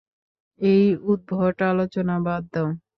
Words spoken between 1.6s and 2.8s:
আলোচনা বাদ দাও।